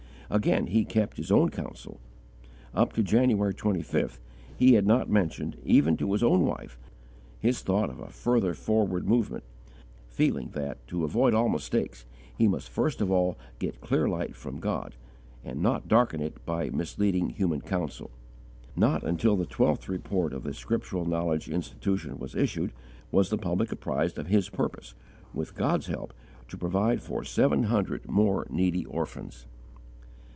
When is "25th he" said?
3.53-4.75